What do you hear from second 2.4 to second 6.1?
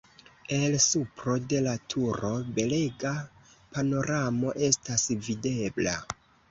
belega panoramo estas videbla.